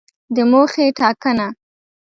د 0.35 0.37
موخې 0.51 0.85
ټاکنه 0.97 1.47